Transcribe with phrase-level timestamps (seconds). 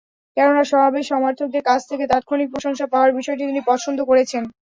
[0.37, 4.43] কেননা, সমাবেশে সমর্থকদের কাছ থেকে তাৎক্ষণিক প্রশংসা পাওয়ার বিষয়টি তিনি পছন্দ করেছেন।